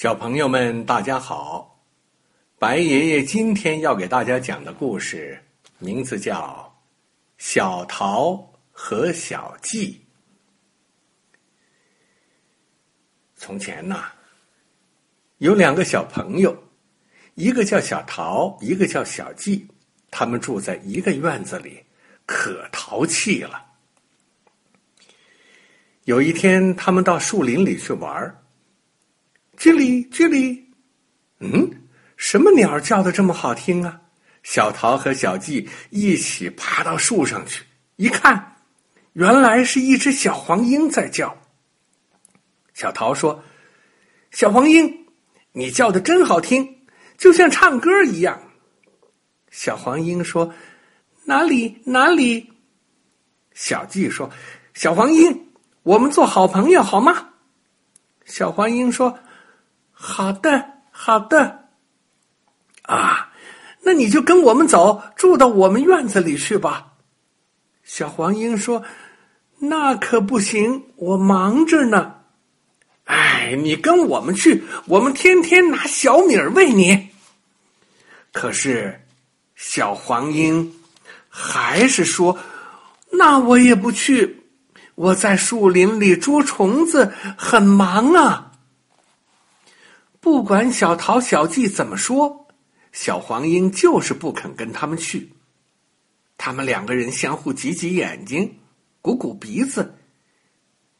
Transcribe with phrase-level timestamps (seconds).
[0.00, 1.84] 小朋友们，大家好！
[2.58, 5.38] 白爷爷今天要给大家讲的故事
[5.78, 6.74] 名字叫
[7.36, 10.02] 《小桃和小季》。
[13.36, 14.04] 从前呐，
[15.36, 16.56] 有两个小朋友，
[17.34, 19.68] 一个叫小桃，一个叫小季，
[20.10, 21.84] 他们住在一个院子里，
[22.24, 23.66] 可淘气了。
[26.04, 28.42] 有一天，他们到树林里去玩儿。
[29.60, 30.70] 这里这里，
[31.40, 31.70] 嗯，
[32.16, 34.00] 什么鸟叫的这么好听啊？
[34.42, 37.62] 小桃和小季一起爬到树上去，
[37.96, 38.56] 一看，
[39.12, 41.36] 原来是一只小黄莺在叫。
[42.72, 43.44] 小桃说
[44.32, 45.06] ：“小黄莺，
[45.52, 46.78] 你叫的真好听，
[47.18, 48.40] 就像唱歌一样。”
[49.52, 50.54] 小黄莺说
[51.26, 52.50] ：“哪里哪里？”
[53.52, 54.30] 小季说
[54.72, 55.48] ：“小黄莺，
[55.82, 57.28] 我们做好朋友好吗？”
[58.24, 59.18] 小黄莺说。
[60.02, 61.68] 好的，好的。
[62.84, 63.28] 啊，
[63.82, 66.86] 那你就跟我们走，住到我们院子里去吧。
[67.84, 68.82] 小黄莺说
[69.60, 72.14] ：“那可不行，我忙着呢。”
[73.04, 77.10] 哎，你跟我们去，我们天天拿小米儿喂你。
[78.32, 79.02] 可是，
[79.54, 80.72] 小黄莺
[81.28, 82.38] 还是说
[83.12, 84.44] ：“那我也不去，
[84.94, 88.46] 我在树林里捉虫子，很忙啊。”
[90.20, 92.46] 不管小桃、小季怎么说，
[92.92, 95.32] 小黄莺就是不肯跟他们去。
[96.36, 98.58] 他们两个人相互挤挤眼睛，
[99.00, 99.94] 鼓鼓鼻子，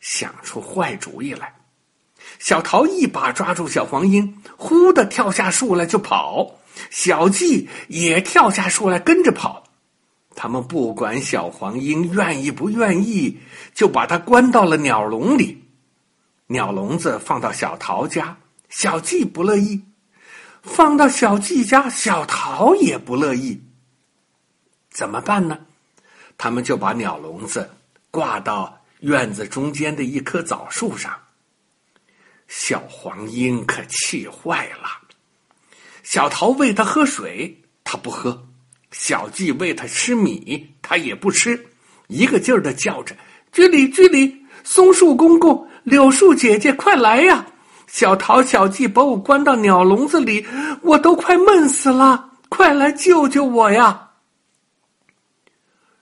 [0.00, 1.54] 想出坏主意来。
[2.38, 6.58] 小桃一把抓住小黄莺，呼的跳下树来就跑；
[6.90, 9.64] 小季也跳下树来跟着跑。
[10.34, 13.38] 他们不管小黄莺愿意不愿意，
[13.74, 15.64] 就把它关到了鸟笼里。
[16.48, 18.36] 鸟笼子放到小桃家。
[18.78, 19.82] 小季不乐意，
[20.62, 23.58] 放到小季家，小桃也不乐意。
[24.90, 25.58] 怎么办呢？
[26.36, 27.70] 他们就把鸟笼子
[28.10, 31.18] 挂到院子中间的一棵枣树上。
[32.48, 34.86] 小黄莺可气坏了。
[36.02, 38.46] 小桃喂它喝水，它不喝；
[38.92, 41.66] 小季喂它吃米，它也不吃，
[42.08, 43.16] 一个劲儿的叫着
[43.52, 47.46] ：“居里居里，松树公公，柳树姐姐，快来呀！”
[47.86, 50.46] 小桃、小季把我关到鸟笼子里，
[50.82, 52.32] 我都快闷死了！
[52.48, 54.10] 快来救救我呀！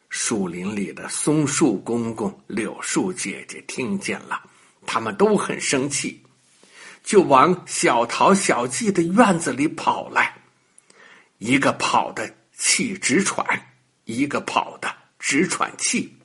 [0.08, 4.40] 树林里的松树公公、柳树姐姐听见了，
[4.86, 6.22] 他们都很生气，
[7.02, 10.34] 就往小桃、小季的院子里跑来。
[11.38, 13.44] 一个跑的气直喘，
[14.04, 16.16] 一个跑的直喘气。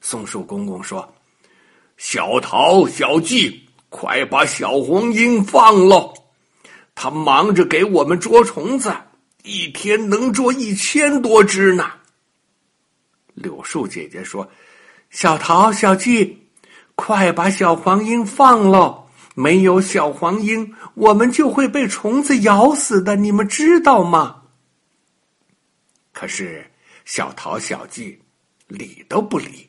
[0.00, 1.14] 松树公公说
[1.98, 6.14] ：“小桃、小季。”快把小黄莺放了！
[6.94, 8.94] 它忙着给我们捉虫子，
[9.42, 11.90] 一天能捉一千多只呢。
[13.34, 14.48] 柳树姐姐说
[15.10, 16.50] ：“小桃、小季，
[16.94, 19.06] 快把小黄莺放了！
[19.34, 24.42] 没有小黄莺，我们就会被虫子咬死的，你们知道吗？”
[26.12, 26.70] 可是
[27.04, 28.20] 小桃、小季
[28.68, 29.68] 理都不理。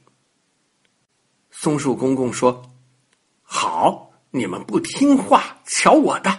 [1.49, 2.61] 松树公公说
[3.41, 4.00] ：“好。”
[4.31, 6.37] 你们不听话，瞧我的！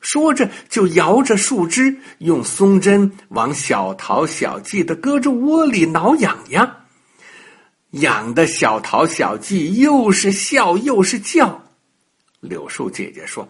[0.00, 6.84] 说着就摇着树枝，用松针往小桃、小季的胳肢窝里挠痒痒，
[7.90, 11.62] 痒的小桃、小季又是笑又是叫。
[12.40, 13.46] 柳树姐姐说：“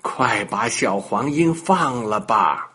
[0.00, 2.70] 快把小黄莺放了吧！”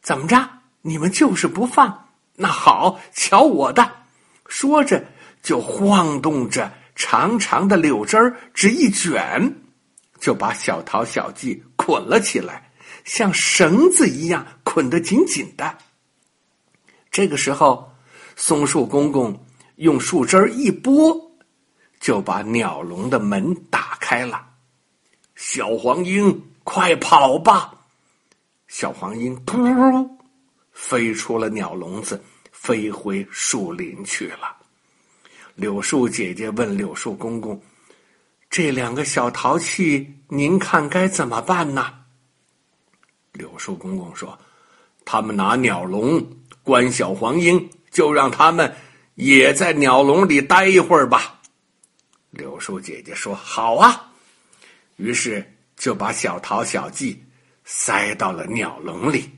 [0.00, 0.48] 怎么着？
[0.80, 2.08] 你们就是不放？
[2.36, 3.90] 那好，瞧我的！
[4.46, 5.04] 说着
[5.42, 6.72] 就晃动着。
[7.02, 9.56] 长长的柳枝儿只一卷，
[10.20, 12.70] 就把小桃、小季捆了起来，
[13.04, 15.78] 像绳子一样捆得紧紧的。
[17.10, 17.90] 这个时候，
[18.36, 19.46] 松树公公
[19.76, 21.32] 用树枝儿一拨，
[21.98, 24.46] 就把鸟笼的门打开了。
[25.34, 27.72] 小黄莺，快跑吧！
[28.68, 30.06] 小黄莺噗，
[30.72, 34.59] 飞出了鸟笼子，飞回树林去了。
[35.60, 37.60] 柳树姐姐问柳树公公
[38.48, 41.92] ：“这两个小淘气，您看该怎么办呢？”
[43.32, 44.38] 柳树公公说
[45.04, 46.26] ：“他们拿鸟笼
[46.62, 48.74] 关小黄莺，就让他们
[49.16, 51.42] 也在鸟笼里待一会儿吧。”
[52.32, 54.10] 柳树姐姐说：“好啊。”
[54.96, 55.46] 于是
[55.76, 57.14] 就把小桃、小骥
[57.66, 59.30] 塞到了鸟笼里，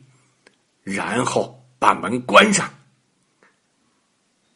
[0.85, 2.73] 然后把门关上。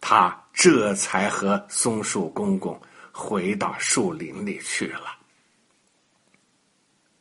[0.01, 0.46] 他。
[0.57, 2.81] 这才和松树公公
[3.13, 5.15] 回到树林里去了。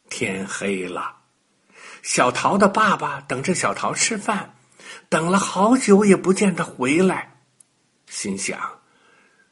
[0.09, 1.17] 天黑了，
[2.01, 4.55] 小桃的爸爸等着小桃吃饭，
[5.09, 7.35] 等了好久也不见他回来，
[8.07, 8.57] 心想：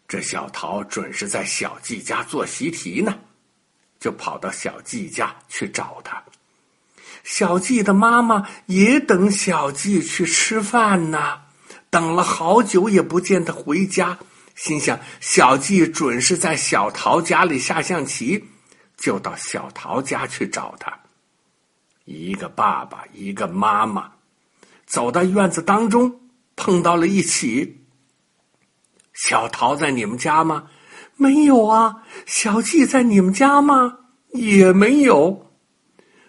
[0.07, 3.19] 这小桃准是在小季家做习题呢，
[3.99, 6.23] 就跑到小季家去找他。
[7.25, 11.41] 小季的妈妈也等小季去吃饭呢，
[11.93, 14.17] 等了好久也不见他回家，
[14.55, 18.45] 心想：小季准是在小桃家里下象棋。
[18.97, 20.91] 就到小桃家去找他。
[22.05, 24.13] 一个爸爸，一个妈妈，
[24.87, 26.19] 走到院子当中，
[26.55, 27.85] 碰到了一起。
[29.13, 30.69] 小桃在你们家吗？
[31.15, 31.97] 没有啊。
[32.25, 33.99] 小季在你们家吗？
[34.31, 35.51] 也没有。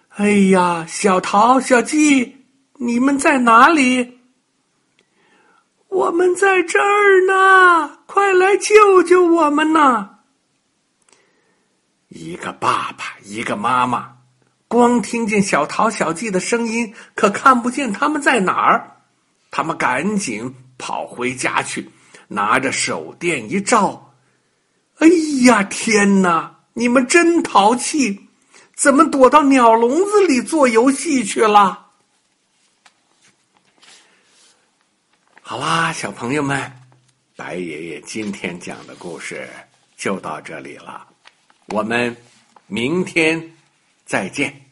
[0.09, 2.45] 哎呀，小桃、小季，
[2.75, 4.14] 你们在哪里？
[5.95, 10.11] 我们在这儿呢，快来救救我们呐！
[12.09, 14.17] 一个爸爸，一个妈妈，
[14.67, 18.91] 光听见小桃、小季的声音，可看不见他们在哪儿。
[19.53, 21.89] 他们赶紧跑回家去，
[22.27, 24.15] 拿着手电一照，
[24.99, 25.07] 哎
[25.45, 26.57] 呀，天哪！
[26.73, 28.31] 你们真淘气，
[28.75, 31.84] 怎么躲到鸟笼子里做游戏去了？
[35.55, 36.73] 好啦，小朋友们，
[37.37, 39.49] 白爷爷今天讲的故事
[39.97, 41.07] 就到这里了。
[41.67, 42.17] 我们
[42.67, 43.53] 明天
[44.05, 44.64] 再见。